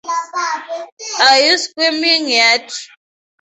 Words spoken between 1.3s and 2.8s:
you squirming yet?